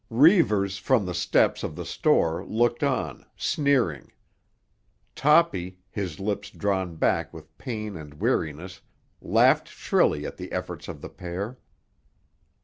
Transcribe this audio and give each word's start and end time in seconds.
Reivers 0.09 0.79
from 0.79 1.05
the 1.05 1.13
steps 1.13 1.61
of 1.61 1.75
the 1.75 1.85
store 1.85 2.43
looked 2.43 2.81
on, 2.83 3.23
sneering. 3.37 4.11
Toppy, 5.13 5.77
his 5.91 6.19
lips 6.19 6.49
drawn 6.49 6.95
back 6.95 7.31
with 7.31 7.55
pain 7.59 7.95
and 7.95 8.15
weariness, 8.15 8.81
laughed 9.21 9.67
shrilly 9.67 10.25
at 10.25 10.37
the 10.37 10.51
efforts 10.51 10.87
of 10.87 11.01
the 11.01 11.09
pair. 11.09 11.59